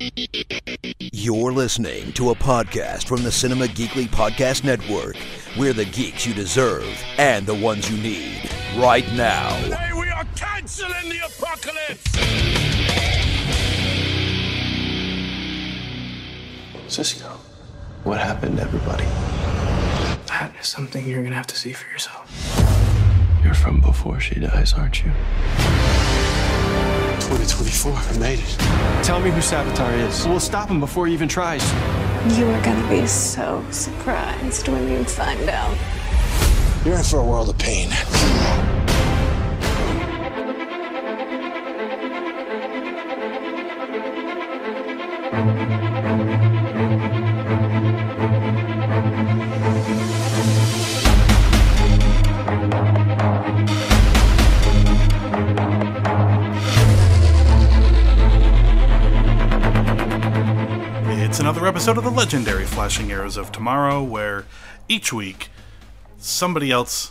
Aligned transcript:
You're 0.00 1.52
listening 1.52 2.12
to 2.12 2.30
a 2.30 2.34
podcast 2.34 3.04
from 3.06 3.22
the 3.22 3.30
Cinema 3.30 3.66
Geekly 3.66 4.06
Podcast 4.06 4.64
Network. 4.64 5.16
We're 5.58 5.74
the 5.74 5.84
geeks 5.84 6.26
you 6.26 6.32
deserve 6.32 6.88
and 7.18 7.44
the 7.44 7.54
ones 7.54 7.90
you 7.90 7.98
need 7.98 8.50
right 8.78 9.06
now. 9.12 9.50
Hey, 9.50 9.92
we 9.92 10.08
are 10.08 10.24
canceling 10.36 11.10
the 11.10 11.18
apocalypse! 11.26 12.10
Cisco, 16.90 17.28
what 18.04 18.20
happened 18.20 18.56
to 18.56 18.62
everybody? 18.62 19.04
That 20.28 20.54
is 20.58 20.66
something 20.66 21.06
you're 21.06 21.22
gonna 21.22 21.34
have 21.34 21.46
to 21.48 21.56
see 21.56 21.74
for 21.74 21.90
yourself. 21.92 22.26
You're 23.44 23.52
from 23.52 23.82
before 23.82 24.18
she 24.18 24.36
dies, 24.40 24.72
aren't 24.72 25.04
you? 25.04 25.12
2024, 27.20 27.92
I 27.92 28.18
made 28.18 28.38
it. 28.38 28.89
Tell 29.02 29.18
me 29.18 29.30
who 29.30 29.40
Savitar 29.40 29.92
is. 30.06 30.26
We'll 30.26 30.40
stop 30.40 30.68
him 30.68 30.78
before 30.78 31.06
he 31.06 31.14
even 31.14 31.28
tries. 31.28 31.62
You 32.36 32.46
are 32.50 32.62
gonna 32.62 32.88
be 32.88 33.06
so 33.06 33.64
surprised 33.70 34.68
when 34.68 34.88
you 34.88 35.04
find 35.04 35.48
out. 35.48 35.76
You're 36.84 36.96
in 36.96 37.02
for 37.02 37.18
a 37.18 37.24
world 37.24 37.48
of 37.48 37.58
pain. 37.58 37.90
Another 61.50 61.66
episode 61.66 61.98
of 61.98 62.04
the 62.04 62.10
legendary 62.10 62.64
Flashing 62.64 63.10
Arrows 63.10 63.36
of 63.36 63.50
Tomorrow, 63.50 64.04
where 64.04 64.46
each 64.88 65.12
week 65.12 65.48
somebody 66.16 66.70
else 66.70 67.10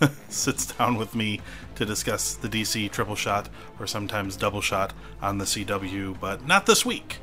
sits 0.28 0.66
down 0.66 0.94
with 0.94 1.16
me 1.16 1.40
to 1.74 1.84
discuss 1.84 2.34
the 2.34 2.46
DC 2.46 2.88
triple 2.92 3.16
shot 3.16 3.48
or 3.80 3.88
sometimes 3.88 4.36
double 4.36 4.60
shot 4.60 4.92
on 5.20 5.38
the 5.38 5.44
CW, 5.44 6.20
but 6.20 6.46
not 6.46 6.66
this 6.66 6.86
week. 6.86 7.18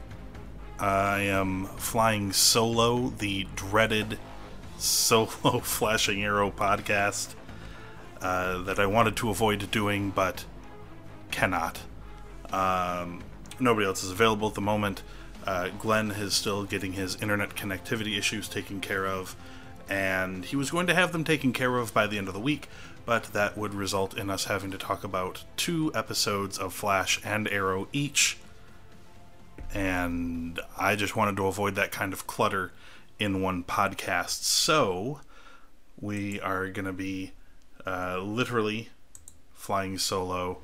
I 0.77 1.21
am 1.21 1.67
flying 1.77 2.33
solo, 2.33 3.13
the 3.17 3.47
dreaded 3.55 4.19
solo 4.77 5.61
Flashing 5.61 6.21
Arrow 6.21 6.51
podcast 6.51 7.33
uh, 8.21 8.61
that 8.63 8.77
I 8.77 8.87
wanted 8.87 9.15
to 9.15 9.29
avoid 9.29 9.71
doing 9.71 10.09
but 10.09 10.43
cannot. 11.31 11.79
Um, 12.51 13.23
nobody 13.57 13.87
else 13.87 14.03
is 14.03 14.11
available 14.11 14.49
at 14.49 14.55
the 14.55 14.59
moment. 14.59 15.01
Uh, 15.45 15.69
Glenn 15.79 16.11
is 16.11 16.33
still 16.33 16.63
getting 16.63 16.93
his 16.93 17.15
internet 17.21 17.55
connectivity 17.55 18.17
issues 18.17 18.47
taken 18.47 18.79
care 18.79 19.07
of, 19.07 19.35
and 19.89 20.45
he 20.45 20.55
was 20.55 20.69
going 20.69 20.87
to 20.87 20.93
have 20.93 21.11
them 21.11 21.23
taken 21.23 21.51
care 21.51 21.77
of 21.77 21.93
by 21.93 22.05
the 22.05 22.17
end 22.17 22.27
of 22.27 22.33
the 22.33 22.39
week, 22.39 22.69
but 23.05 23.25
that 23.33 23.57
would 23.57 23.73
result 23.73 24.15
in 24.17 24.29
us 24.29 24.45
having 24.45 24.69
to 24.71 24.77
talk 24.77 25.03
about 25.03 25.43
two 25.57 25.91
episodes 25.95 26.57
of 26.59 26.73
Flash 26.73 27.19
and 27.25 27.47
Arrow 27.47 27.87
each, 27.91 28.37
and 29.73 30.59
I 30.77 30.95
just 30.95 31.15
wanted 31.15 31.37
to 31.37 31.47
avoid 31.47 31.75
that 31.75 31.91
kind 31.91 32.13
of 32.13 32.27
clutter 32.27 32.71
in 33.17 33.41
one 33.41 33.63
podcast. 33.63 34.43
So, 34.43 35.21
we 35.99 36.39
are 36.39 36.69
going 36.69 36.85
to 36.85 36.93
be 36.93 37.31
uh, 37.85 38.19
literally 38.19 38.89
flying 39.53 39.97
solo, 39.97 40.59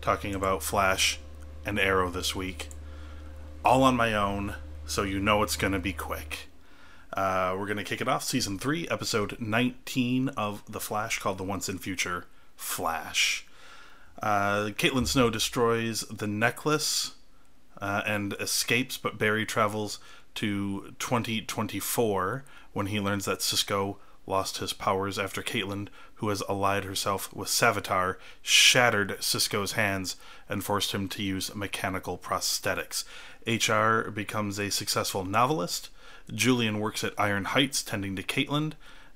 talking 0.00 0.34
about 0.34 0.62
Flash 0.62 1.18
and 1.64 1.80
Arrow 1.80 2.10
this 2.10 2.34
week 2.34 2.68
all 3.64 3.82
on 3.82 3.96
my 3.96 4.12
own, 4.14 4.54
so 4.84 5.02
you 5.02 5.18
know 5.18 5.42
it's 5.42 5.56
going 5.56 5.72
to 5.72 5.78
be 5.78 5.92
quick. 5.92 6.48
Uh, 7.12 7.54
we're 7.58 7.66
going 7.66 7.78
to 7.78 7.84
kick 7.84 8.00
it 8.00 8.08
off, 8.08 8.22
season 8.22 8.58
3, 8.58 8.88
episode 8.88 9.40
19 9.40 10.28
of 10.30 10.62
The 10.70 10.80
Flash, 10.80 11.18
called 11.18 11.38
The 11.38 11.44
Once 11.44 11.68
and 11.68 11.80
Future 11.80 12.26
Flash. 12.56 13.46
Uh, 14.22 14.70
Caitlin 14.76 15.06
Snow 15.06 15.30
destroys 15.30 16.02
the 16.02 16.26
necklace 16.26 17.14
uh, 17.80 18.02
and 18.06 18.34
escapes, 18.38 18.98
but 18.98 19.18
Barry 19.18 19.46
travels 19.46 19.98
to 20.34 20.94
2024 20.98 22.44
when 22.72 22.86
he 22.86 23.00
learns 23.00 23.24
that 23.24 23.42
Cisco 23.42 23.98
lost 24.26 24.58
his 24.58 24.72
powers 24.72 25.18
after 25.18 25.42
Caitlin, 25.42 25.88
who 26.16 26.28
has 26.28 26.42
allied 26.48 26.84
herself 26.84 27.32
with 27.34 27.48
Savitar, 27.48 28.16
shattered 28.42 29.16
Cisco's 29.20 29.72
hands 29.72 30.16
and 30.48 30.64
forced 30.64 30.92
him 30.92 31.08
to 31.10 31.22
use 31.22 31.54
mechanical 31.54 32.16
prosthetics. 32.16 33.04
HR 33.46 34.10
becomes 34.10 34.58
a 34.58 34.70
successful 34.70 35.24
novelist. 35.24 35.90
Julian 36.32 36.80
works 36.80 37.04
at 37.04 37.18
Iron 37.18 37.44
Heights 37.44 37.82
tending 37.82 38.16
to 38.16 38.22
Caitlin. 38.22 38.72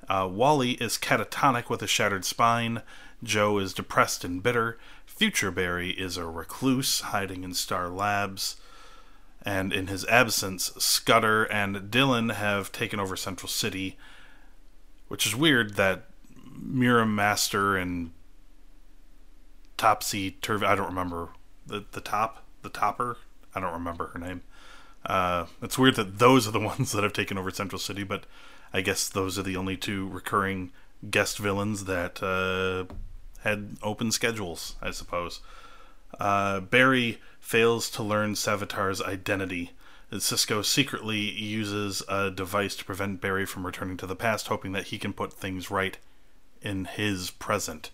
Uh, 0.09 0.29
Wally 0.31 0.73
is 0.73 0.99
catatonic 0.99 1.69
with 1.69 1.83
a 1.83 1.87
shattered 1.87 2.25
spine. 2.25 2.83
Joe 3.23 3.59
is 3.59 3.75
depressed 3.75 4.25
and 4.25 4.43
bitter. 4.43 4.79
Future 5.07 5.51
Barry 5.51 5.91
is 5.91 6.17
a 6.17 6.27
recluse 6.27 7.01
hiding 7.01 7.45
in 7.45 7.55
Star 7.55 7.89
Labs. 7.89 8.57
And 9.43 9.73
in 9.73 9.87
his 9.87 10.05
absence, 10.07 10.73
Scudder 10.79 11.45
and 11.45 11.91
Dillon 11.91 12.31
have 12.31 12.73
taken 12.73 13.01
over 13.01 13.17
Central 13.17 13.49
City, 13.49 13.97
which 15.09 15.27
is 15.27 15.35
weird 15.35 15.75
that 15.75 16.05
Mirror 16.61 17.07
Master 17.07 17.77
and 17.77 18.13
Topsy 19.77 20.33
Turvy, 20.33 20.67
I 20.67 20.75
don't 20.75 20.89
remember 20.89 21.31
the 21.67 21.85
the 21.93 22.01
top, 22.01 22.45
the 22.63 22.69
topper. 22.69 23.17
I 23.59 23.61
don't 23.61 23.73
remember 23.73 24.07
her 24.09 24.19
name. 24.19 24.43
Uh, 25.05 25.47
it's 25.61 25.79
weird 25.79 25.97
that 25.97 26.19
those 26.19 26.47
are 26.47 26.53
the 26.53 26.61
ones 26.73 26.93
that 26.93 27.03
have 27.03 27.13
taken 27.13 27.37
over 27.37 27.51
Central 27.51 27.79
City, 27.79 28.05
but 28.05 28.25
I 28.73 28.81
guess 28.81 29.09
those 29.09 29.39
are 29.39 29.43
the 29.43 29.57
only 29.57 29.77
two 29.77 30.09
recurring 30.09 30.71
guest 31.11 31.39
villains 31.39 31.85
that 31.85 32.23
uh, 32.23 32.93
had 33.43 33.77
open 33.83 34.13
schedules, 34.13 34.77
I 34.81 34.91
suppose. 34.91 35.41
Uh, 36.19 36.61
Barry 36.61 37.21
fails 37.41 37.91
to 37.91 38.03
learn 38.03 38.35
Savitar's 38.35 39.03
identity. 39.03 39.73
Cisco 40.19 40.63
secretly 40.63 41.19
uses 41.19 42.03
a 42.09 42.31
device 42.31 42.75
to 42.77 42.85
prevent 42.85 43.21
Barry 43.21 43.45
from 43.45 43.67
returning 43.67 43.97
to 43.99 44.07
the 44.07 44.17
past, 44.17 44.49
hoping 44.49 44.73
that 44.73 44.87
he 44.87 44.99
can 44.99 45.13
put 45.13 45.33
things 45.33 45.71
right 45.71 45.99
in 46.63 46.87
his 46.87 47.31
present. 47.31 47.91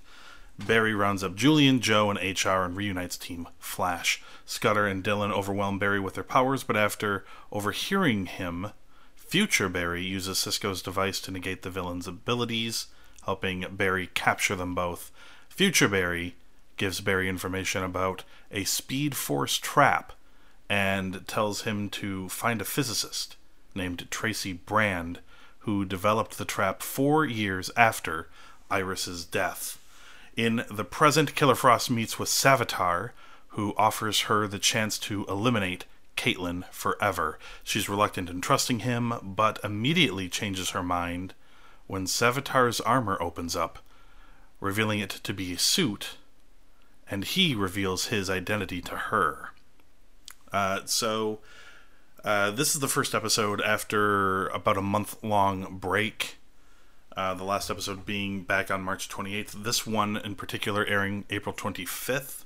Barry 0.58 0.94
rounds 0.94 1.24
up 1.24 1.34
Julian, 1.34 1.80
Joe, 1.80 2.10
and 2.10 2.18
HR 2.18 2.64
and 2.64 2.76
reunites 2.76 3.16
Team 3.16 3.48
Flash. 3.58 4.22
Scudder 4.46 4.86
and 4.86 5.02
Dillon 5.02 5.32
overwhelm 5.32 5.78
Barry 5.78 5.98
with 5.98 6.14
their 6.14 6.24
powers, 6.24 6.62
but 6.62 6.76
after 6.76 7.24
overhearing 7.50 8.26
him, 8.26 8.70
Future 9.16 9.68
Barry 9.68 10.02
uses 10.04 10.38
Cisco's 10.38 10.80
device 10.80 11.20
to 11.20 11.32
negate 11.32 11.62
the 11.62 11.70
villain's 11.70 12.06
abilities, 12.06 12.86
helping 13.24 13.66
Barry 13.72 14.06
capture 14.06 14.54
them 14.54 14.74
both. 14.74 15.10
Future 15.48 15.88
Barry 15.88 16.36
gives 16.76 17.00
Barry 17.00 17.28
information 17.28 17.82
about 17.82 18.24
a 18.50 18.64
Speed 18.64 19.16
Force 19.16 19.58
trap 19.58 20.12
and 20.68 21.26
tells 21.26 21.62
him 21.62 21.88
to 21.90 22.28
find 22.28 22.60
a 22.60 22.64
physicist 22.64 23.36
named 23.74 24.06
Tracy 24.10 24.52
Brand 24.52 25.18
who 25.60 25.84
developed 25.84 26.38
the 26.38 26.44
trap 26.44 26.82
four 26.82 27.24
years 27.24 27.70
after 27.76 28.28
Iris's 28.70 29.24
death. 29.24 29.78
In 30.36 30.64
the 30.68 30.84
present, 30.84 31.34
Killer 31.34 31.54
Frost 31.54 31.90
meets 31.90 32.18
with 32.18 32.28
Savitar, 32.28 33.10
who 33.48 33.72
offers 33.76 34.22
her 34.22 34.48
the 34.48 34.58
chance 34.58 34.98
to 34.98 35.24
eliminate 35.26 35.84
Caitlin 36.16 36.68
forever. 36.72 37.38
She's 37.62 37.88
reluctant 37.88 38.28
in 38.28 38.40
trusting 38.40 38.80
him, 38.80 39.14
but 39.22 39.60
immediately 39.62 40.28
changes 40.28 40.70
her 40.70 40.82
mind 40.82 41.34
when 41.86 42.06
Savitar's 42.06 42.80
armor 42.80 43.16
opens 43.20 43.54
up, 43.54 43.78
revealing 44.60 44.98
it 44.98 45.10
to 45.10 45.32
be 45.32 45.52
a 45.52 45.58
suit, 45.58 46.16
and 47.08 47.24
he 47.24 47.54
reveals 47.54 48.06
his 48.06 48.28
identity 48.28 48.80
to 48.80 48.96
her. 48.96 49.50
Uh, 50.52 50.80
so, 50.84 51.40
uh, 52.24 52.50
this 52.50 52.74
is 52.74 52.80
the 52.80 52.88
first 52.88 53.14
episode 53.14 53.60
after 53.60 54.48
about 54.48 54.78
a 54.78 54.82
month 54.82 55.22
long 55.22 55.78
break. 55.78 56.38
Uh, 57.16 57.32
the 57.34 57.44
last 57.44 57.70
episode 57.70 58.04
being 58.04 58.42
back 58.42 58.70
on 58.70 58.82
March 58.82 59.08
28th. 59.08 59.62
This 59.62 59.86
one 59.86 60.16
in 60.16 60.34
particular 60.34 60.84
airing 60.84 61.24
April 61.30 61.54
25th. 61.54 62.44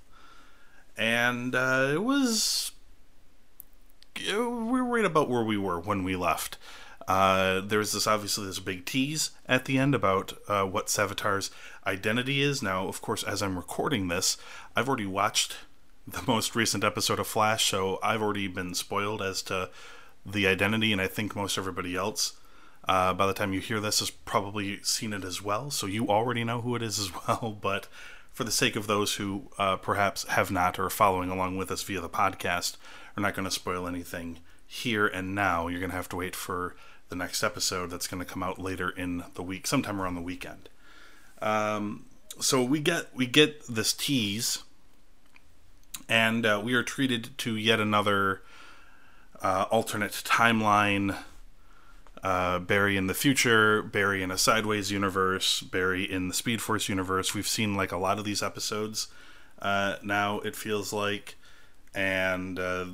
And 0.96 1.54
uh, 1.54 1.90
it 1.94 2.04
was. 2.04 2.72
We 4.26 4.34
were 4.34 4.84
right 4.84 5.04
about 5.04 5.30
where 5.30 5.44
we 5.44 5.56
were 5.56 5.78
when 5.78 6.02
we 6.02 6.16
left. 6.16 6.58
Uh, 7.06 7.60
there's 7.60 7.92
this 7.92 8.06
obviously 8.06 8.44
this 8.46 8.58
big 8.58 8.84
tease 8.84 9.30
at 9.46 9.64
the 9.64 9.78
end 9.78 9.94
about 9.94 10.34
uh, 10.48 10.64
what 10.64 10.88
Savitar's 10.88 11.50
identity 11.86 12.42
is. 12.42 12.62
Now, 12.62 12.88
of 12.88 13.00
course, 13.00 13.22
as 13.22 13.40
I'm 13.42 13.56
recording 13.56 14.08
this, 14.08 14.36
I've 14.76 14.88
already 14.88 15.06
watched 15.06 15.56
the 16.06 16.22
most 16.26 16.54
recent 16.54 16.84
episode 16.84 17.18
of 17.18 17.26
Flash, 17.26 17.64
so 17.70 17.98
I've 18.02 18.20
already 18.20 18.48
been 18.48 18.74
spoiled 18.74 19.22
as 19.22 19.40
to 19.42 19.70
the 20.26 20.46
identity, 20.46 20.92
and 20.92 21.00
I 21.00 21.06
think 21.06 21.34
most 21.34 21.56
everybody 21.56 21.96
else 21.96 22.34
uh, 22.88 23.12
by 23.12 23.26
the 23.26 23.34
time 23.34 23.52
you 23.52 23.60
hear 23.60 23.80
this 23.80 24.00
has 24.00 24.10
probably 24.10 24.82
seen 24.82 25.12
it 25.12 25.22
as 25.22 25.42
well, 25.42 25.70
so 25.70 25.86
you 25.86 26.08
already 26.08 26.42
know 26.42 26.62
who 26.62 26.74
it 26.74 26.82
is 26.82 26.98
as 26.98 27.12
well. 27.28 27.56
But 27.60 27.86
for 28.32 28.44
the 28.44 28.50
sake 28.50 28.76
of 28.76 28.86
those 28.86 29.16
who 29.16 29.50
uh, 29.58 29.76
perhaps 29.76 30.24
have 30.28 30.50
not 30.50 30.78
or 30.78 30.86
are 30.86 30.90
following 30.90 31.28
along 31.28 31.56
with 31.58 31.70
us 31.70 31.82
via 31.82 32.00
the 32.00 32.08
podcast, 32.08 32.76
are 33.16 33.20
not 33.20 33.34
going 33.34 33.44
to 33.44 33.50
spoil 33.50 33.86
anything 33.86 34.38
here 34.66 35.06
and 35.06 35.34
now. 35.34 35.68
You're 35.68 35.80
going 35.80 35.90
to 35.90 35.96
have 35.96 36.08
to 36.10 36.16
wait 36.16 36.34
for 36.34 36.76
the 37.10 37.16
next 37.16 37.42
episode 37.42 37.90
that's 37.90 38.06
going 38.06 38.24
to 38.24 38.30
come 38.30 38.42
out 38.42 38.58
later 38.58 38.88
in 38.88 39.24
the 39.34 39.42
week, 39.42 39.66
sometime 39.66 40.00
around 40.00 40.14
the 40.14 40.22
weekend. 40.22 40.68
Um, 41.42 42.06
so 42.40 42.62
we 42.62 42.80
get 42.80 43.14
we 43.14 43.26
get 43.26 43.66
this 43.66 43.92
tease, 43.92 44.62
and 46.08 46.46
uh, 46.46 46.60
we 46.64 46.74
are 46.74 46.82
treated 46.82 47.36
to 47.38 47.56
yet 47.56 47.80
another 47.80 48.42
uh, 49.42 49.66
alternate 49.70 50.22
timeline. 50.24 51.16
Uh, 52.22 52.58
Barry 52.58 52.96
in 52.96 53.06
the 53.06 53.14
future, 53.14 53.82
Barry 53.82 54.22
in 54.22 54.30
a 54.30 54.38
sideways 54.38 54.90
universe, 54.90 55.60
Barry 55.60 56.10
in 56.10 56.28
the 56.28 56.34
Speed 56.34 56.60
Force 56.60 56.88
universe. 56.88 57.34
We've 57.34 57.46
seen 57.46 57.74
like 57.74 57.92
a 57.92 57.96
lot 57.96 58.18
of 58.18 58.24
these 58.24 58.42
episodes 58.42 59.08
uh, 59.60 59.96
now. 60.02 60.40
It 60.40 60.56
feels 60.56 60.92
like, 60.92 61.36
and 61.94 62.58
uh, 62.58 62.86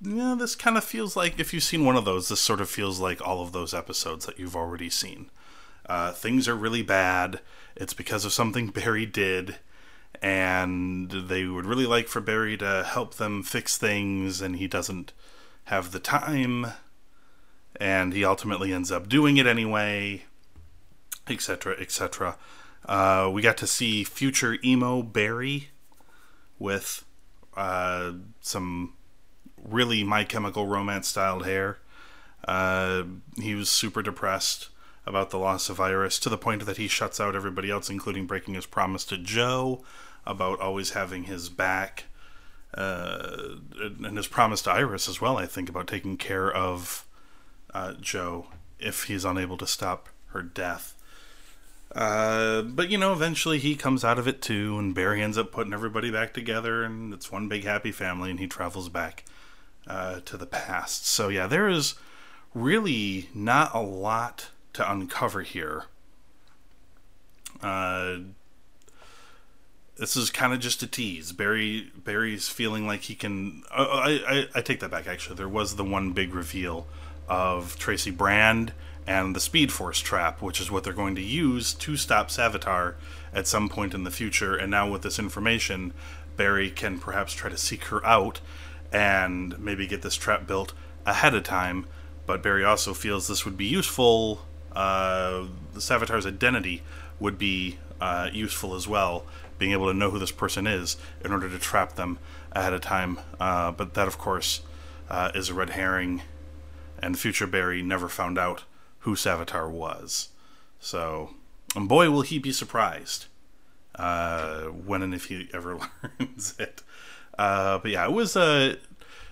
yeah, 0.00 0.34
this 0.38 0.54
kind 0.54 0.78
of 0.78 0.84
feels 0.84 1.16
like 1.16 1.38
if 1.38 1.52
you've 1.52 1.62
seen 1.62 1.84
one 1.84 1.96
of 1.96 2.06
those, 2.06 2.28
this 2.28 2.40
sort 2.40 2.60
of 2.60 2.70
feels 2.70 2.98
like 2.98 3.26
all 3.26 3.42
of 3.42 3.52
those 3.52 3.74
episodes 3.74 4.24
that 4.26 4.38
you've 4.38 4.56
already 4.56 4.88
seen. 4.88 5.30
Uh, 5.86 6.12
things 6.12 6.48
are 6.48 6.54
really 6.54 6.82
bad. 6.82 7.40
It's 7.76 7.94
because 7.94 8.24
of 8.24 8.32
something 8.32 8.68
Barry 8.70 9.04
did, 9.04 9.56
and 10.22 11.10
they 11.10 11.44
would 11.44 11.66
really 11.66 11.86
like 11.86 12.08
for 12.08 12.20
Barry 12.20 12.56
to 12.56 12.86
help 12.88 13.16
them 13.16 13.42
fix 13.42 13.76
things, 13.76 14.40
and 14.40 14.56
he 14.56 14.66
doesn't 14.66 15.12
have 15.70 15.92
the 15.92 16.00
time, 16.00 16.66
and 17.76 18.12
he 18.12 18.24
ultimately 18.24 18.72
ends 18.72 18.90
up 18.90 19.08
doing 19.08 19.36
it 19.36 19.46
anyway, 19.46 20.24
etc., 21.28 21.76
etc. 21.78 22.36
Uh, 22.84 23.30
we 23.32 23.40
got 23.40 23.56
to 23.56 23.68
see 23.68 24.02
future 24.02 24.58
emo 24.64 25.00
Barry 25.00 25.68
with 26.58 27.04
uh, 27.56 28.12
some 28.40 28.94
really 29.62 30.02
My 30.02 30.24
Chemical 30.24 30.66
Romance 30.66 31.06
styled 31.06 31.46
hair. 31.46 31.78
Uh, 32.44 33.04
he 33.40 33.54
was 33.54 33.70
super 33.70 34.02
depressed 34.02 34.70
about 35.06 35.30
the 35.30 35.38
loss 35.38 35.68
of 35.68 35.78
Iris 35.78 36.18
to 36.18 36.28
the 36.28 36.36
point 36.36 36.66
that 36.66 36.78
he 36.78 36.88
shuts 36.88 37.20
out 37.20 37.36
everybody 37.36 37.70
else, 37.70 37.88
including 37.88 38.26
breaking 38.26 38.54
his 38.54 38.66
promise 38.66 39.04
to 39.04 39.16
Joe 39.16 39.84
about 40.26 40.58
always 40.58 40.90
having 40.90 41.24
his 41.24 41.48
back. 41.48 42.06
Uh, 42.74 43.56
and 43.80 44.16
his 44.16 44.28
promise 44.28 44.62
to 44.62 44.70
Iris 44.70 45.08
as 45.08 45.20
well, 45.20 45.36
I 45.36 45.46
think, 45.46 45.68
about 45.68 45.86
taking 45.86 46.16
care 46.16 46.50
of 46.50 47.04
uh, 47.74 47.94
Joe 48.00 48.46
if 48.78 49.04
he's 49.04 49.24
unable 49.24 49.56
to 49.58 49.66
stop 49.66 50.08
her 50.28 50.42
death. 50.42 50.94
Uh, 51.92 52.62
but 52.62 52.88
you 52.88 52.96
know, 52.96 53.12
eventually 53.12 53.58
he 53.58 53.74
comes 53.74 54.04
out 54.04 54.18
of 54.18 54.28
it 54.28 54.40
too, 54.40 54.78
and 54.78 54.94
Barry 54.94 55.22
ends 55.22 55.36
up 55.36 55.50
putting 55.50 55.72
everybody 55.72 56.10
back 56.10 56.32
together, 56.32 56.84
and 56.84 57.12
it's 57.12 57.32
one 57.32 57.48
big 57.48 57.64
happy 57.64 57.90
family, 57.90 58.30
and 58.30 58.38
he 58.38 58.46
travels 58.46 58.88
back 58.88 59.24
uh, 59.86 60.20
to 60.20 60.36
the 60.36 60.46
past. 60.46 61.06
So 61.06 61.28
yeah, 61.28 61.48
there 61.48 61.68
is 61.68 61.94
really 62.54 63.28
not 63.34 63.74
a 63.74 63.80
lot 63.80 64.50
to 64.74 64.90
uncover 64.90 65.42
here. 65.42 65.84
This 70.00 70.16
is 70.16 70.30
kind 70.30 70.54
of 70.54 70.60
just 70.60 70.82
a 70.82 70.86
tease. 70.86 71.30
Barry 71.30 71.92
Barry's 71.94 72.48
feeling 72.48 72.86
like 72.86 73.02
he 73.02 73.14
can. 73.14 73.64
I, 73.70 74.48
I 74.54 74.58
I 74.58 74.62
take 74.62 74.80
that 74.80 74.90
back. 74.90 75.06
Actually, 75.06 75.36
there 75.36 75.46
was 75.46 75.76
the 75.76 75.84
one 75.84 76.12
big 76.12 76.34
reveal 76.34 76.86
of 77.28 77.78
Tracy 77.78 78.10
Brand 78.10 78.72
and 79.06 79.36
the 79.36 79.40
Speed 79.40 79.70
Force 79.70 80.00
trap, 80.00 80.40
which 80.40 80.58
is 80.58 80.70
what 80.70 80.84
they're 80.84 80.94
going 80.94 81.16
to 81.16 81.22
use 81.22 81.74
to 81.74 81.98
stop 81.98 82.30
Savitar 82.30 82.94
at 83.34 83.46
some 83.46 83.68
point 83.68 83.92
in 83.92 84.04
the 84.04 84.10
future. 84.10 84.56
And 84.56 84.70
now 84.70 84.90
with 84.90 85.02
this 85.02 85.18
information, 85.18 85.92
Barry 86.34 86.70
can 86.70 86.98
perhaps 86.98 87.34
try 87.34 87.50
to 87.50 87.58
seek 87.58 87.84
her 87.84 88.02
out 88.06 88.40
and 88.90 89.58
maybe 89.58 89.86
get 89.86 90.00
this 90.00 90.16
trap 90.16 90.46
built 90.46 90.72
ahead 91.04 91.34
of 91.34 91.42
time. 91.42 91.86
But 92.24 92.42
Barry 92.42 92.64
also 92.64 92.94
feels 92.94 93.28
this 93.28 93.44
would 93.44 93.58
be 93.58 93.66
useful. 93.66 94.46
Uh, 94.72 95.48
the 95.74 95.80
Savitar's 95.80 96.24
identity 96.24 96.82
would 97.18 97.36
be 97.36 97.76
uh, 98.00 98.30
useful 98.32 98.74
as 98.74 98.88
well, 98.88 99.24
being 99.58 99.72
able 99.72 99.86
to 99.86 99.94
know 99.94 100.10
who 100.10 100.18
this 100.18 100.32
person 100.32 100.66
is 100.66 100.96
in 101.24 101.32
order 101.32 101.48
to 101.48 101.58
trap 101.58 101.94
them 101.94 102.18
ahead 102.52 102.72
of 102.72 102.80
time. 102.80 103.18
Uh, 103.38 103.70
but 103.70 103.94
that, 103.94 104.08
of 104.08 104.18
course, 104.18 104.62
uh, 105.08 105.30
is 105.34 105.48
a 105.48 105.54
red 105.54 105.70
herring, 105.70 106.22
and 107.02 107.18
future 107.18 107.46
Barry 107.46 107.82
never 107.82 108.08
found 108.08 108.38
out 108.38 108.64
who 109.00 109.14
Savitar 109.14 109.70
was. 109.70 110.28
So, 110.78 111.34
and 111.76 111.88
boy, 111.88 112.10
will 112.10 112.22
he 112.22 112.38
be 112.38 112.52
surprised 112.52 113.26
uh, 113.96 114.64
when 114.64 115.02
and 115.02 115.14
if 115.14 115.26
he 115.26 115.48
ever 115.54 115.78
learns 116.20 116.54
it. 116.58 116.82
Uh, 117.38 117.78
but 117.78 117.90
yeah, 117.90 118.04
it 118.04 118.12
was 118.12 118.36
uh, 118.36 118.76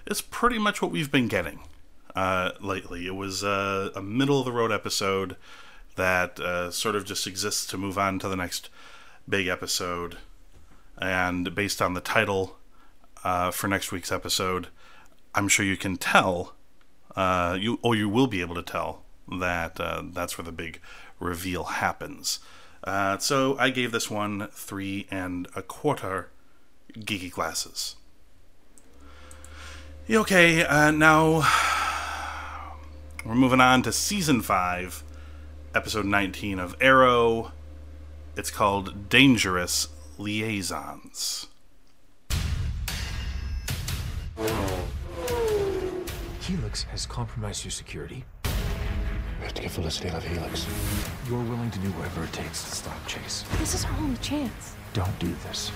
it's 0.07 0.21
pretty 0.21 0.59
much 0.59 0.81
what 0.81 0.91
we've 0.91 1.11
been 1.11 1.29
getting 1.29 1.61
lately. 2.61 3.07
It 3.07 3.15
was 3.15 3.43
a 3.45 4.03
middle 4.03 4.41
of 4.41 4.45
the 4.45 4.53
road 4.53 4.73
episode 4.73 5.37
that 5.99 6.41
uh, 6.41 6.71
sort 6.71 6.97
of 6.97 7.05
just 7.05 7.27
exists 7.27 7.67
to 7.67 7.77
move 7.77 7.99
on 7.99 8.19
to 8.21 8.29
the 8.29 8.37
next 8.37 8.71
big 9.29 9.47
episode. 9.47 10.17
And 10.97 11.55
based 11.55 11.83
on 11.83 11.93
the 11.93 12.01
title 12.01 12.57
uh, 13.23 13.51
for 13.51 13.69
next 13.69 13.93
week's 13.93 14.11
episode, 14.11 14.69
I'm 15.35 15.49
sure 15.49 15.67
you 15.67 15.77
can 15.77 15.97
tell, 15.97 16.55
uh, 17.15 17.59
you 17.61 17.79
or 17.83 17.95
you 17.95 18.09
will 18.09 18.27
be 18.27 18.41
able 18.41 18.55
to 18.55 18.63
tell 18.63 19.03
that 19.41 19.79
uh, 19.79 20.03
that's 20.13 20.39
where 20.39 20.45
the 20.45 20.53
big 20.53 20.81
reveal 21.21 21.65
happens. 21.65 22.39
Uh, 22.83 23.19
so 23.19 23.57
I 23.59 23.71
gave 23.71 23.93
this 23.93 24.11
one 24.11 24.49
three 24.53 25.07
and 25.11 25.49
a 25.55 25.63
quarter 25.63 26.31
geeky 26.97 27.31
glasses. 27.31 27.97
Okay, 30.11 30.65
uh, 30.65 30.91
now 30.91 31.47
we're 33.27 33.35
moving 33.35 33.61
on 33.61 33.83
to 33.83 33.93
season 33.93 34.41
5, 34.41 35.05
episode 35.79 36.07
19 36.07 36.59
of 36.59 36.75
Arrow. 36.81 37.53
It's 38.37 38.51
called 38.51 39.09
Dangerous 39.09 39.87
Liaisons. 40.19 41.47
Helix 46.41 46.83
has 46.83 47.07
compromised 47.07 47.63
your 47.65 47.71
security. 47.71 48.25
We 48.43 49.45
have 49.45 49.55
to 49.55 49.63
get 49.63 49.71
Felicity 49.71 50.09
out 50.09 50.17
of 50.17 50.25
Helix. 50.25 50.67
You're 51.29 51.45
willing 51.45 51.71
to 51.71 51.79
do 51.79 51.91
whatever 51.93 52.25
it 52.25 52.33
takes 52.33 52.65
to 52.65 52.75
stop 52.75 53.07
Chase. 53.07 53.45
This 53.59 53.75
is 53.75 53.85
our 53.85 53.97
only 53.99 54.17
chance. 54.17 54.75
Don't 54.95 55.17
do 55.21 55.33
this. 55.47 55.71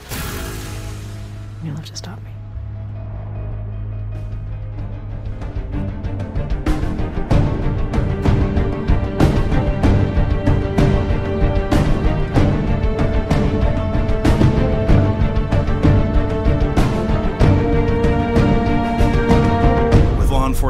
You'll 1.63 1.77
have 1.77 1.87
to 1.87 1.95
stop 1.97 2.21
me. 2.25 2.42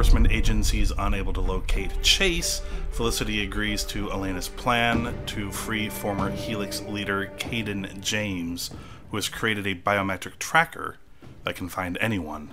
Enforcement 0.03 0.33
agencies 0.33 0.93
unable 0.99 1.33
to 1.33 1.41
locate 1.41 2.03
Chase, 2.03 2.61
Felicity 2.91 3.45
agrees 3.45 3.85
to 3.85 4.11
Alena's 4.11 4.49
plan 4.49 5.15
to 5.27 5.53
free 5.53 5.89
former 5.89 6.29
Helix 6.29 6.81
leader 6.81 7.27
Cayden 7.39 8.01
James, 8.01 8.73
who 9.13 9.17
has 9.17 9.29
created 9.29 9.65
a 9.65 9.77
biometric 9.77 10.41
tracker 10.41 10.97
that 11.45 11.55
can 11.55 11.69
find 11.69 11.97
anyone, 12.01 12.51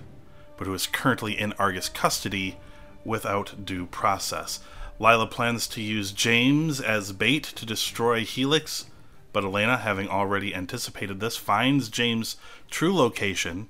but 0.58 0.68
who 0.68 0.76
is 0.76 0.86
currently 0.86 1.40
in 1.40 1.54
Argus 1.54 1.90
custody 1.90 2.58
without 3.04 3.66
due 3.66 3.88
process. 3.88 4.60
Lyla 5.00 5.26
plans 5.26 5.66
to 5.70 5.82
use 5.82 6.12
James 6.12 6.80
as 6.80 7.14
bait 7.14 7.44
to 7.44 7.66
destroy 7.66 8.24
Helix, 8.24 8.86
but 9.34 9.44
Alena, 9.44 9.80
having 9.80 10.08
already 10.08 10.54
anticipated 10.54 11.20
this, 11.20 11.36
finds 11.36 11.90
James' 11.90 12.38
true 12.70 12.96
location 12.96 13.70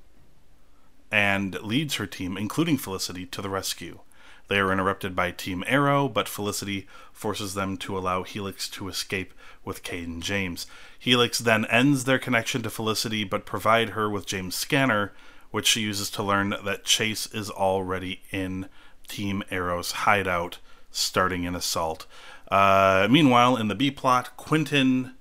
and 1.11 1.55
leads 1.61 1.95
her 1.95 2.05
team, 2.05 2.37
including 2.37 2.77
Felicity, 2.77 3.25
to 3.27 3.41
the 3.41 3.49
rescue. 3.49 3.99
They 4.47 4.59
are 4.59 4.71
interrupted 4.71 5.15
by 5.15 5.31
Team 5.31 5.63
Arrow, 5.67 6.09
but 6.09 6.27
Felicity 6.27 6.87
forces 7.13 7.53
them 7.53 7.77
to 7.77 7.97
allow 7.97 8.23
Helix 8.23 8.67
to 8.69 8.87
escape 8.87 9.33
with 9.63 9.83
Cayden 9.83 10.21
James. 10.21 10.65
Helix 10.97 11.37
then 11.37 11.65
ends 11.65 12.05
their 12.05 12.17
connection 12.17 12.63
to 12.63 12.69
Felicity, 12.69 13.23
but 13.23 13.45
provide 13.45 13.89
her 13.89 14.09
with 14.09 14.25
James' 14.25 14.55
scanner, 14.55 15.13
which 15.51 15.67
she 15.67 15.81
uses 15.81 16.09
to 16.11 16.23
learn 16.23 16.55
that 16.65 16.83
Chase 16.83 17.27
is 17.27 17.51
already 17.51 18.21
in 18.31 18.67
Team 19.07 19.43
Arrow's 19.51 19.91
hideout, 19.91 20.57
starting 20.89 21.45
an 21.45 21.55
assault. 21.55 22.07
Uh, 22.49 23.07
meanwhile, 23.09 23.55
in 23.55 23.67
the 23.67 23.75
B 23.75 23.91
plot, 23.91 24.35
Quentin 24.35 25.13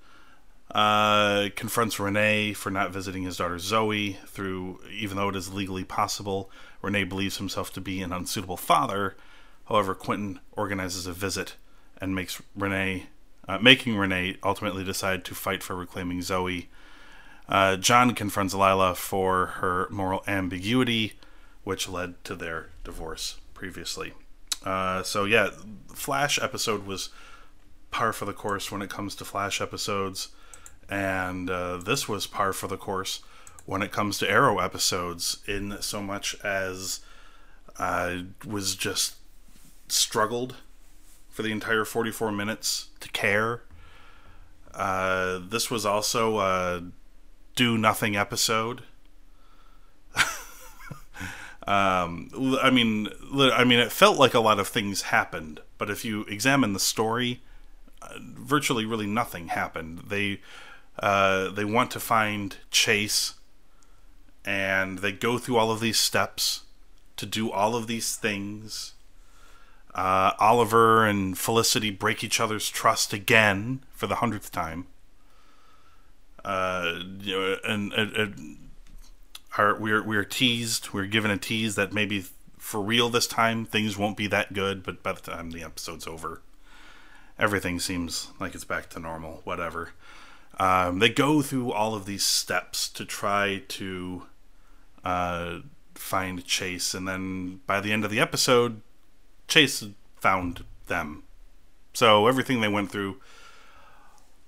uh, 0.72 1.48
confronts 1.56 1.98
Rene 1.98 2.52
for 2.52 2.70
not 2.70 2.92
visiting 2.92 3.22
his 3.22 3.36
daughter 3.36 3.58
Zoe. 3.58 4.18
Through, 4.26 4.80
even 4.92 5.16
though 5.16 5.28
it 5.28 5.36
is 5.36 5.52
legally 5.52 5.84
possible, 5.84 6.50
Rene 6.82 7.04
believes 7.04 7.38
himself 7.38 7.72
to 7.74 7.80
be 7.80 8.02
an 8.02 8.12
unsuitable 8.12 8.56
father. 8.56 9.16
However, 9.66 9.94
Quentin 9.94 10.40
organizes 10.52 11.06
a 11.06 11.12
visit 11.12 11.56
and 12.00 12.14
makes 12.14 12.40
Rene 12.54 13.06
uh, 13.48 13.58
making 13.58 13.96
Rene 13.96 14.36
ultimately 14.44 14.84
decide 14.84 15.24
to 15.24 15.34
fight 15.34 15.62
for 15.62 15.74
reclaiming 15.74 16.20
Zoe. 16.20 16.68
Uh, 17.48 17.76
John 17.76 18.14
confronts 18.14 18.54
Lyla 18.54 18.94
for 18.94 19.46
her 19.46 19.88
moral 19.90 20.22
ambiguity, 20.28 21.14
which 21.64 21.88
led 21.88 22.22
to 22.24 22.34
their 22.34 22.68
divorce 22.84 23.38
previously. 23.54 24.12
Uh, 24.64 25.02
so 25.02 25.24
yeah, 25.24 25.48
Flash 25.94 26.38
episode 26.42 26.86
was 26.86 27.08
par 27.90 28.12
for 28.12 28.26
the 28.26 28.34
course 28.34 28.70
when 28.70 28.82
it 28.82 28.90
comes 28.90 29.14
to 29.14 29.24
Flash 29.24 29.62
episodes, 29.62 30.28
and 30.88 31.50
uh, 31.50 31.76
this 31.78 32.08
was 32.08 32.26
par 32.26 32.52
for 32.52 32.66
the 32.66 32.76
course 32.76 33.20
when 33.66 33.82
it 33.82 33.92
comes 33.92 34.18
to 34.18 34.30
Arrow 34.30 34.58
episodes. 34.58 35.38
In 35.46 35.76
so 35.80 36.02
much 36.02 36.36
as 36.42 37.00
I 37.78 38.26
was 38.46 38.74
just 38.74 39.16
struggled 39.88 40.56
for 41.28 41.42
the 41.42 41.52
entire 41.52 41.84
44 41.84 42.32
minutes 42.32 42.88
to 43.00 43.08
care. 43.10 43.62
Uh, 44.74 45.40
this 45.40 45.70
was 45.70 45.84
also 45.86 46.38
a 46.40 46.82
do 47.54 47.76
nothing 47.76 48.16
episode. 48.16 48.82
um, 51.66 52.30
I 52.62 52.70
mean, 52.70 53.08
I 53.34 53.64
mean, 53.64 53.78
it 53.78 53.92
felt 53.92 54.18
like 54.18 54.34
a 54.34 54.40
lot 54.40 54.58
of 54.58 54.68
things 54.68 55.02
happened, 55.02 55.60
but 55.76 55.90
if 55.90 56.04
you 56.04 56.22
examine 56.22 56.72
the 56.72 56.80
story, 56.80 57.42
uh, 58.00 58.14
virtually 58.20 58.84
really 58.84 59.06
nothing 59.06 59.48
happened. 59.48 60.04
They 60.08 60.40
uh, 60.98 61.50
they 61.50 61.64
want 61.64 61.90
to 61.92 62.00
find 62.00 62.56
Chase, 62.70 63.34
and 64.44 64.98
they 64.98 65.12
go 65.12 65.38
through 65.38 65.56
all 65.56 65.70
of 65.70 65.80
these 65.80 65.98
steps 65.98 66.62
to 67.16 67.26
do 67.26 67.50
all 67.50 67.74
of 67.74 67.86
these 67.86 68.16
things. 68.16 68.94
Uh, 69.94 70.32
Oliver 70.38 71.04
and 71.06 71.36
Felicity 71.36 71.90
break 71.90 72.22
each 72.22 72.40
other's 72.40 72.68
trust 72.68 73.12
again 73.12 73.84
for 73.90 74.06
the 74.06 74.16
hundredth 74.16 74.52
time. 74.52 74.86
Uh, 76.44 77.00
and, 77.64 77.92
and, 77.92 78.16
and 78.16 78.56
are 79.56 79.78
we're 79.78 80.02
we're 80.02 80.24
teased. 80.24 80.92
We're 80.92 81.06
given 81.06 81.30
a 81.30 81.36
tease 81.36 81.74
that 81.74 81.92
maybe 81.92 82.26
for 82.58 82.80
real 82.80 83.08
this 83.08 83.26
time 83.26 83.64
things 83.64 83.98
won't 83.98 84.16
be 84.16 84.28
that 84.28 84.52
good. 84.52 84.82
But 84.82 85.02
by 85.02 85.12
the 85.12 85.20
time 85.20 85.50
the 85.50 85.62
episode's 85.62 86.06
over, 86.06 86.42
everything 87.38 87.80
seems 87.80 88.28
like 88.38 88.54
it's 88.54 88.64
back 88.64 88.88
to 88.90 89.00
normal. 89.00 89.40
Whatever. 89.44 89.90
Um, 90.58 90.98
they 90.98 91.08
go 91.08 91.40
through 91.40 91.72
all 91.72 91.94
of 91.94 92.06
these 92.06 92.26
steps 92.26 92.88
to 92.90 93.04
try 93.04 93.62
to 93.68 94.24
uh, 95.04 95.58
find 95.94 96.44
Chase, 96.44 96.94
and 96.94 97.06
then 97.06 97.60
by 97.66 97.80
the 97.80 97.92
end 97.92 98.04
of 98.04 98.10
the 98.10 98.20
episode, 98.20 98.80
Chase 99.46 99.84
found 100.16 100.64
them. 100.86 101.22
So 101.94 102.26
everything 102.26 102.60
they 102.60 102.68
went 102.68 102.90
through 102.90 103.20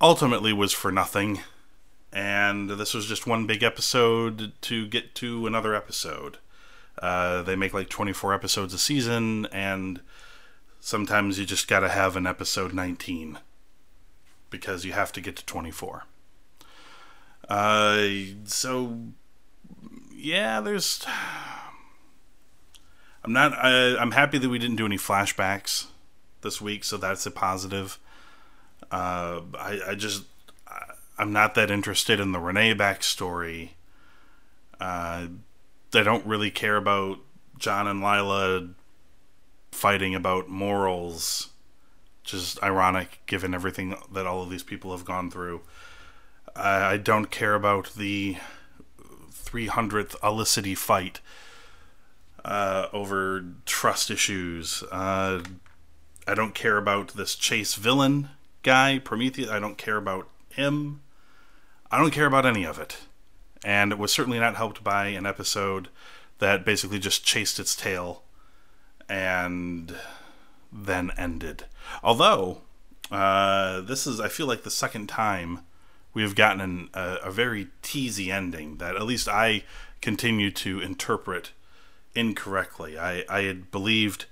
ultimately 0.01 0.53
was 0.53 0.73
for 0.73 0.91
nothing. 0.91 1.41
And 2.13 2.71
this 2.71 2.93
was 2.93 3.07
just 3.07 3.27
one 3.27 3.47
big 3.47 3.63
episode 3.63 4.53
to 4.63 4.89
get 4.89 5.15
to 5.17 5.47
another 5.47 5.75
episode. 5.77 6.39
Uh, 7.01 7.43
they 7.43 7.55
make 7.55 7.73
like 7.73 7.89
24 7.89 8.35
episodes 8.35 8.75
a 8.75 8.79
season, 8.79 9.47
and 9.47 10.01
sometimes 10.81 11.39
you 11.39 11.47
just 11.47 11.69
gotta 11.69 11.89
have 11.89 12.17
an 12.17 12.27
episode 12.27 12.75
19 12.75 13.39
because 14.51 14.85
you 14.85 14.93
have 14.93 15.13
to 15.13 15.21
get 15.21 15.37
to 15.37 15.47
24. 15.47 16.05
Uh, 17.49 18.09
so, 18.45 18.99
yeah, 20.15 20.61
there's 20.61 21.05
I'm 23.25 23.33
not. 23.33 23.53
I, 23.53 23.97
I'm 23.97 24.13
happy 24.13 24.39
that 24.39 24.49
we 24.49 24.59
didn't 24.59 24.77
do 24.77 24.87
any 24.87 24.97
flashbacks 24.97 25.87
this 26.41 26.61
week, 26.61 26.85
so 26.85 26.97
that's 26.97 27.27
a 27.27 27.31
positive. 27.31 27.99
Uh, 28.91 29.43
I, 29.59 29.81
I 29.89 29.95
just 29.95 30.25
I'm 31.21 31.35
not 31.35 31.55
that 31.55 31.71
interested 31.71 32.19
in 32.19 32.33
the 32.33 32.39
Rene 32.39 32.75
backstory. 32.75 33.73
Uh, 34.81 35.27
I 35.93 36.03
don't 36.03 36.25
really 36.25 36.51
care 36.51 36.77
about 36.77 37.19
John 37.59 37.87
and 37.87 38.01
Lyla 38.01 38.71
fighting 39.71 40.15
about 40.15 40.49
morals. 40.49 41.50
Just 42.31 42.63
ironic, 42.63 43.21
given 43.27 43.55
everything 43.55 43.95
that 44.13 44.27
all 44.27 44.43
of 44.43 44.51
these 44.51 44.63
people 44.63 44.93
have 44.93 45.05
gone 45.05 45.31
through. 45.31 45.63
I, 46.55 46.93
I 46.93 46.97
don't 46.97 47.31
care 47.31 47.55
about 47.55 47.95
the 47.95 48.37
300th 49.33 50.17
Olicity 50.21 50.77
fight 50.77 51.21
uh, 52.45 52.87
over 52.93 53.45
trust 53.67 54.11
issues. 54.11 54.83
Uh, 54.91 55.43
I 56.27 56.35
don't 56.35 56.55
care 56.55 56.77
about 56.77 57.09
this 57.15 57.35
Chase 57.35 57.75
villain 57.75 58.31
guy, 58.63 58.99
Prometheus. 58.99 59.51
I 59.51 59.59
don't 59.59 59.79
care 59.79 59.97
about 59.97 60.29
him. 60.51 61.01
I 61.91 61.99
don't 61.99 62.13
care 62.13 62.27
about 62.27 62.47
any 62.47 62.65
of 62.65 62.79
it. 62.79 62.99
And 63.65 63.93
it 63.93 63.99
was 63.99 64.13
certainly 64.13 64.39
not 64.39 64.57
helped 64.57 64.83
by 64.85 65.09
an 65.09 65.27
episode 65.27 65.89
that 66.39 66.65
basically 66.65 66.99
just 66.99 67.25
chased 67.25 67.59
its 67.59 67.77
tail 67.77 68.23
and 69.09 69.95
then 70.73 71.11
ended. 71.17 71.65
Although, 72.03 72.63
uh, 73.11 73.81
this 73.81 74.07
is, 74.07 74.21
I 74.21 74.29
feel 74.29 74.47
like, 74.47 74.63
the 74.63 74.71
second 74.71 75.09
time 75.09 75.61
we've 76.15 76.35
gotten 76.35 76.61
an, 76.61 76.89
a, 76.95 77.17
a 77.25 77.31
very 77.31 77.69
teasy 77.83 78.33
ending 78.33 78.77
that 78.77 78.97
at 78.97 79.03
least 79.03 79.29
I 79.29 79.65
continue 80.01 80.51
to 80.51 80.81
interpret 80.81 81.53
incorrectly. 82.15 82.99
I, 82.99 83.25
I 83.29 83.43
had 83.43 83.71
believed 83.71 84.27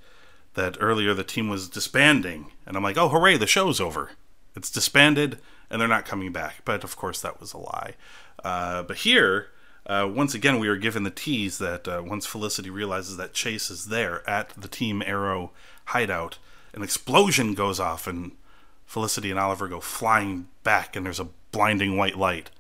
that 0.55 0.77
earlier 0.81 1.15
the 1.15 1.25
team 1.25 1.49
was 1.49 1.69
disbanding, 1.69 2.53
and 2.67 2.77
I'm 2.77 2.83
like, 2.83 2.97
oh, 2.97 3.09
hooray, 3.09 3.37
the 3.37 3.47
show's 3.47 3.81
over. 3.81 4.13
It's 4.57 4.71
disbanded, 4.71 5.39
and 5.71 5.81
they're 5.81 5.89
not 5.89 6.05
coming 6.05 6.33
back. 6.33 6.63
But 6.65 6.83
of 6.83 6.97
course, 6.97 7.21
that 7.21 7.41
was 7.41 7.53
a 7.53 7.59
lie. 7.59 7.95
Uh, 8.43 8.83
but 8.83 8.99
here, 8.99 9.49
uh, 9.87 10.11
once 10.13 10.35
again, 10.35 10.59
we 10.59 10.69
are 10.69 10.77
given 10.77 11.05
the 11.05 11.11
tease 11.11 11.59
that 11.59 11.87
uh, 11.87 12.03
once 12.05 12.27
Felicity 12.27 12.71
realizes 12.71 13.17
that 13.17 13.33
Chase 13.33 13.71
is 13.71 13.87
there 13.87 14.29
at 14.29 14.51
the 14.51 14.69
Team 14.69 15.03
Arrow 15.03 15.53
hideout, 15.89 16.39
an 16.73 16.83
explosion 16.83 17.55
goes 17.55 17.81
off, 17.81 18.07
and 18.07 18.33
Felicity 18.87 19.31
and 19.31 19.39
Oliver 19.39 19.69
go 19.69 19.81
flying 19.81 20.49
back, 20.63 20.97
and 20.97 21.05
there's 21.05 21.21
a 21.21 21.29
blinding 21.53 21.97
white 21.97 22.17
light. 22.17 22.51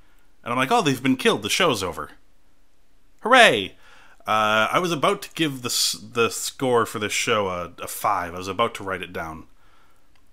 And 0.42 0.52
I'm 0.52 0.58
like, 0.58 0.70
oh, 0.70 0.82
they've 0.82 1.02
been 1.02 1.16
killed. 1.16 1.42
The 1.42 1.50
show's 1.50 1.82
over. 1.82 2.11
Hooray! 3.20 3.75
Uh, 4.26 4.68
I 4.70 4.78
was 4.78 4.92
about 4.92 5.23
to 5.23 5.30
give 5.35 5.62
the 5.62 5.99
the 6.12 6.28
score 6.28 6.85
for 6.85 6.99
this 6.99 7.12
show 7.12 7.49
a, 7.49 7.73
a 7.82 7.88
five. 7.88 8.35
I 8.35 8.38
was 8.38 8.49
about 8.49 8.75
to 8.75 8.85
write 8.85 9.02
it 9.02 9.12
down 9.12 9.44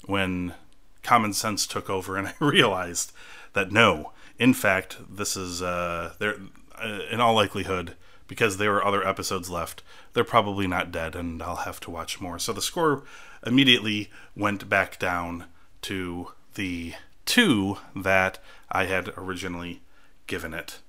when 0.06 0.54
common 1.02 1.32
sense 1.34 1.66
took 1.66 1.90
over, 1.90 2.18
and 2.18 2.28
I 2.42 2.46
realized 2.46 3.14
that 3.54 3.72
no, 3.72 4.12
in 4.38 4.54
fact, 4.54 4.98
this 5.10 5.38
is 5.38 5.62
uh, 5.62 6.14
there. 6.20 6.36
Uh, 6.78 7.00
in 7.10 7.22
all 7.22 7.34
likelihood, 7.34 7.96
because 8.27 8.58
there 8.58 8.75
are 8.75 8.86
other 8.86 9.08
episodes 9.08 9.50
left, 9.50 9.84
they're 10.13 10.24
probably 10.24 10.67
not 10.67 10.91
dead, 10.91 11.15
and 11.15 11.41
I'll 11.41 11.58
have 11.58 11.79
to 11.82 11.91
watch 11.91 12.20
more. 12.20 12.39
So 12.39 12.53
the 12.53 12.62
score 12.62 13.03
immediately 13.46 14.10
went 14.36 14.67
back 14.67 15.00
down 15.00 15.46
to 15.84 16.32
the 16.55 16.94
two 17.25 17.77
that 17.96 18.39
I 18.72 18.86
had 18.86 19.10
originally 19.17 19.82
given 20.27 20.53
it. 20.53 20.79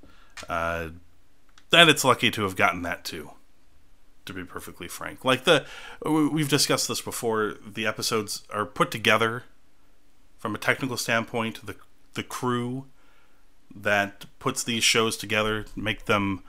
Uh, 0.48 0.88
and 1.72 1.90
it's 1.90 2.04
lucky 2.04 2.30
to 2.30 2.42
have 2.42 2.56
gotten 2.56 2.82
that 2.82 3.04
too 3.04 3.32
to 4.24 4.32
be 4.32 4.44
perfectly 4.44 4.88
frank 4.88 5.24
like 5.24 5.44
the 5.44 5.64
we've 6.04 6.48
discussed 6.48 6.88
this 6.88 7.00
before 7.00 7.54
the 7.64 7.86
episodes 7.86 8.42
are 8.52 8.66
put 8.66 8.90
together 8.90 9.44
from 10.36 10.54
a 10.54 10.58
technical 10.58 10.96
standpoint 10.96 11.64
the 11.64 11.76
the 12.14 12.22
crew 12.22 12.86
that 13.74 14.26
puts 14.38 14.62
these 14.64 14.82
shows 14.82 15.16
together 15.16 15.64
make 15.76 16.06
them 16.06 16.42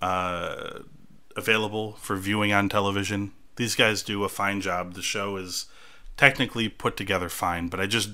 uh, 0.00 0.80
available 1.36 1.92
for 1.92 2.16
viewing 2.16 2.52
on 2.52 2.68
television 2.68 3.32
these 3.56 3.74
guys 3.74 4.02
do 4.02 4.24
a 4.24 4.28
fine 4.28 4.60
job 4.60 4.94
the 4.94 5.02
show 5.02 5.36
is 5.36 5.66
technically 6.16 6.68
put 6.68 6.96
together 6.96 7.28
fine 7.28 7.68
but 7.68 7.80
i 7.80 7.86
just 7.86 8.10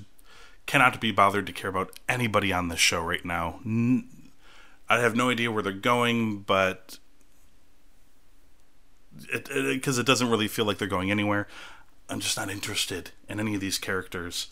cannot 0.67 1.01
be 1.01 1.11
bothered 1.11 1.47
to 1.47 1.53
care 1.53 1.71
about 1.71 1.99
anybody 2.09 2.53
on 2.53 2.69
this 2.69 2.81
show 2.81 3.03
right 3.03 3.25
now 3.25 3.61
I 4.93 4.99
have 4.99 5.17
no 5.17 5.31
idea 5.31 5.51
where 5.51 5.63
they're 5.63 5.73
going, 5.73 6.41
but 6.41 6.99
because 9.17 9.49
it, 9.49 10.01
it, 10.01 10.01
it, 10.01 10.07
doesn't 10.07 10.29
really 10.29 10.49
feel 10.49 10.67
like 10.67 10.77
they're 10.77 10.87
going 10.87 11.11
anywhere. 11.11 11.49
I'm 12.11 12.21
just 12.21 12.37
not 12.37 12.51
interested 12.51 13.11
in 13.27 13.41
any 13.41 13.55
of 13.55 13.63
these 13.63 13.79
characters, 13.79 14.49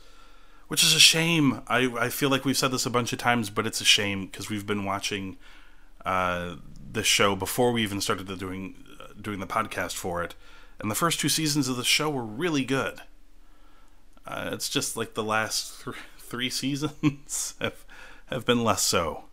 which 0.68 0.82
is 0.82 0.94
a 0.94 0.98
shame. 0.98 1.60
I, 1.68 1.92
I 1.98 2.08
feel 2.08 2.30
like 2.30 2.46
we've 2.46 2.56
said 2.56 2.70
this 2.70 2.86
a 2.86 2.90
bunch 2.90 3.12
of 3.12 3.18
times, 3.18 3.50
but 3.50 3.66
it's 3.66 3.82
a 3.82 3.84
shame 3.84 4.26
because 4.26 4.48
we've 4.48 4.66
been 4.66 4.86
watching 4.86 5.36
uh, 6.06 6.56
this 6.92 7.06
show 7.06 7.36
before 7.36 7.72
we 7.72 7.82
even 7.82 8.00
started 8.00 8.26
doing 8.38 8.84
uh, 9.00 9.12
doing 9.20 9.40
the 9.40 9.46
podcast 9.46 9.94
for 9.94 10.22
it, 10.22 10.34
and 10.78 10.90
the 10.90 10.94
first 10.94 11.20
two 11.20 11.28
seasons 11.28 11.68
of 11.68 11.76
the 11.76 11.84
show 11.84 12.10
were 12.10 12.24
really 12.24 12.64
good. 12.64 13.00
Uh, 14.26 14.50
it's 14.52 14.68
just 14.68 14.96
like 14.96 15.14
the 15.14 15.24
last 15.24 15.82
th- 15.84 15.96
three 16.18 16.50
seasons 16.50 17.54
have 17.60 17.84
have 18.26 18.44
been 18.44 18.62
less 18.64 18.82
so 18.84 19.24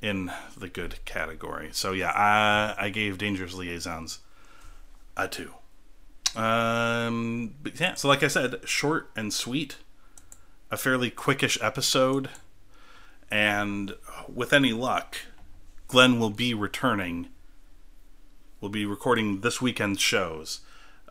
in 0.00 0.30
the 0.56 0.68
good 0.68 0.96
category. 1.04 1.70
So 1.72 1.92
yeah, 1.92 2.10
I 2.10 2.74
I 2.86 2.88
gave 2.90 3.18
Dangerous 3.18 3.54
Liaisons 3.54 4.18
a 5.16 5.28
two. 5.28 5.52
Um, 6.34 7.54
yeah, 7.78 7.94
so 7.94 8.08
like 8.08 8.22
I 8.22 8.28
said, 8.28 8.66
short 8.66 9.10
and 9.14 9.32
sweet. 9.32 9.76
a 10.70 10.76
fairly 10.78 11.10
quickish 11.10 11.62
episode, 11.62 12.30
and 13.30 13.94
with 14.32 14.54
any 14.54 14.72
luck, 14.72 15.18
Glenn 15.92 16.18
will 16.18 16.30
be 16.30 16.54
returning. 16.54 17.28
We'll 18.62 18.70
be 18.70 18.86
recording 18.86 19.42
this 19.42 19.60
weekend's 19.60 20.00
shows, 20.00 20.60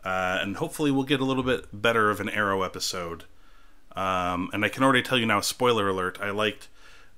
uh, 0.04 0.40
and 0.42 0.56
hopefully, 0.56 0.90
we'll 0.90 1.04
get 1.04 1.20
a 1.20 1.24
little 1.24 1.44
bit 1.44 1.66
better 1.72 2.10
of 2.10 2.18
an 2.18 2.28
Arrow 2.28 2.62
episode. 2.62 3.22
Um, 3.94 4.50
and 4.52 4.64
I 4.64 4.68
can 4.68 4.82
already 4.82 5.02
tell 5.02 5.18
you 5.18 5.24
now, 5.24 5.40
spoiler 5.40 5.88
alert, 5.88 6.18
I 6.20 6.30
liked 6.30 6.66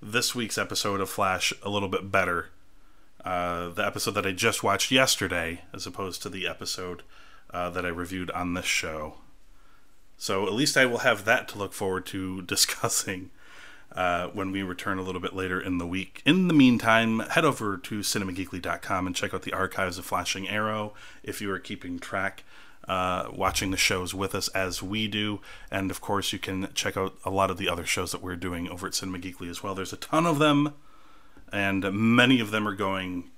this 0.02 0.34
week's 0.34 0.58
episode 0.58 1.00
of 1.00 1.08
Flash 1.08 1.54
a 1.62 1.70
little 1.70 1.88
bit 1.88 2.12
better. 2.12 2.50
Uh, 3.24 3.70
the 3.70 3.86
episode 3.86 4.10
that 4.10 4.26
I 4.26 4.32
just 4.32 4.62
watched 4.62 4.90
yesterday, 4.90 5.62
as 5.72 5.86
opposed 5.86 6.20
to 6.20 6.28
the 6.28 6.46
episode 6.46 7.00
uh, 7.50 7.70
that 7.70 7.86
I 7.86 7.88
reviewed 7.88 8.30
on 8.32 8.52
this 8.52 8.66
show. 8.66 9.14
So 10.18 10.46
at 10.46 10.52
least 10.52 10.76
I 10.76 10.84
will 10.84 10.98
have 10.98 11.24
that 11.24 11.48
to 11.48 11.58
look 11.58 11.72
forward 11.72 12.04
to 12.08 12.42
discussing 12.46 13.30
uh, 13.94 14.28
when 14.28 14.50
we 14.50 14.62
return 14.62 14.98
a 14.98 15.02
little 15.02 15.20
bit 15.20 15.34
later 15.34 15.60
in 15.60 15.78
the 15.78 15.86
week. 15.86 16.20
In 16.24 16.48
the 16.48 16.54
meantime, 16.54 17.20
head 17.20 17.44
over 17.44 17.76
to 17.76 18.00
cinemageekly.com 18.00 19.06
and 19.06 19.14
check 19.14 19.32
out 19.32 19.42
the 19.42 19.52
archives 19.52 19.98
of 19.98 20.04
Flashing 20.04 20.48
Arrow 20.48 20.94
if 21.22 21.40
you 21.40 21.50
are 21.52 21.58
keeping 21.58 21.98
track. 21.98 22.44
Uh, 22.86 23.30
watching 23.32 23.70
the 23.70 23.78
shows 23.78 24.12
with 24.12 24.34
us 24.34 24.48
as 24.48 24.82
we 24.82 25.08
do. 25.08 25.40
And 25.70 25.90
of 25.90 26.02
course, 26.02 26.34
you 26.34 26.38
can 26.38 26.68
check 26.74 26.98
out 26.98 27.14
a 27.24 27.30
lot 27.30 27.50
of 27.50 27.56
the 27.56 27.66
other 27.66 27.86
shows 27.86 28.12
that 28.12 28.20
we're 28.22 28.36
doing 28.36 28.68
over 28.68 28.86
at 28.86 28.94
Cinema 28.94 29.20
Geekly 29.20 29.48
as 29.48 29.62
well. 29.62 29.74
There's 29.74 29.94
a 29.94 29.96
ton 29.96 30.26
of 30.26 30.38
them, 30.38 30.74
and 31.50 31.90
many 31.94 32.40
of 32.40 32.50
them 32.50 32.68
are 32.68 32.74
going 32.74 33.30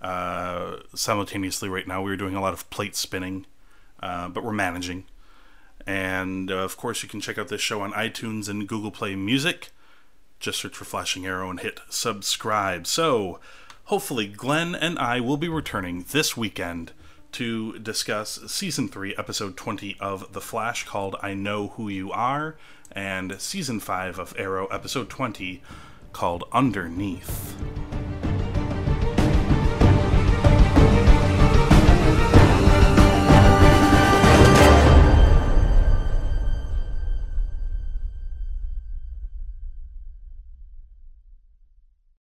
uh, 0.00 0.76
simultaneously 0.94 1.68
right 1.68 1.86
now. 1.86 2.02
We're 2.02 2.16
doing 2.16 2.34
a 2.34 2.40
lot 2.40 2.54
of 2.54 2.70
plate 2.70 2.96
spinning, 2.96 3.44
uh, 4.00 4.28
but 4.30 4.42
we're 4.42 4.52
managing. 4.52 5.04
And 5.86 6.50
uh, 6.50 6.56
of 6.56 6.78
course, 6.78 7.02
you 7.02 7.08
can 7.08 7.20
check 7.20 7.36
out 7.36 7.48
this 7.48 7.60
show 7.60 7.82
on 7.82 7.92
iTunes 7.92 8.48
and 8.48 8.66
Google 8.66 8.90
Play 8.90 9.16
Music. 9.16 9.68
Just 10.44 10.60
search 10.60 10.76
for 10.76 10.84
Flashing 10.84 11.24
Arrow 11.24 11.48
and 11.48 11.58
hit 11.58 11.80
subscribe. 11.88 12.86
So, 12.86 13.40
hopefully, 13.84 14.26
Glenn 14.26 14.74
and 14.74 14.98
I 14.98 15.18
will 15.18 15.38
be 15.38 15.48
returning 15.48 16.04
this 16.10 16.36
weekend 16.36 16.92
to 17.32 17.78
discuss 17.78 18.38
season 18.48 18.88
3, 18.88 19.14
episode 19.16 19.56
20 19.56 19.96
of 20.00 20.34
The 20.34 20.42
Flash 20.42 20.84
called 20.84 21.16
I 21.22 21.32
Know 21.32 21.68
Who 21.68 21.88
You 21.88 22.12
Are, 22.12 22.56
and 22.92 23.40
season 23.40 23.80
5 23.80 24.18
of 24.18 24.34
Arrow, 24.36 24.66
episode 24.66 25.08
20 25.08 25.62
called 26.12 26.44
Underneath. 26.52 27.56